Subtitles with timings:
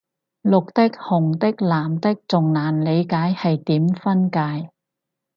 [0.41, 4.71] 綠的紅的藍的仲難理解係點分界